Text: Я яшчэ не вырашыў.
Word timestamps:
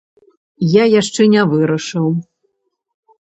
Я 0.69 0.83
яшчэ 0.99 1.21
не 1.33 1.43
вырашыў. 1.51 2.07